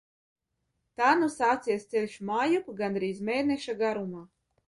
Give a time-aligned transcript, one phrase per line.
[1.01, 4.27] Tā nu sācies ceļš mājup gandrīz mēneša garumā.